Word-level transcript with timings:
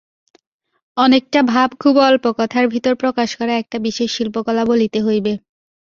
অনেকটা 0.97 1.39
ভাব 1.43 1.69
খুব 1.79 1.95
অল্প 2.01 2.25
কথার 2.39 2.65
ভিতর 2.67 2.93
প্রকাশ 2.95 3.29
করা 3.35 3.53
একটা 3.57 3.77
বিশেষ 3.79 4.09
শিল্পকলা 4.11 4.63
বলিতে 4.65 4.99
হইবে। 5.01 5.33